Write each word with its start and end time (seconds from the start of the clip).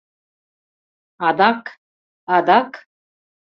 Адак... 1.27 1.63
адак... 2.35 2.71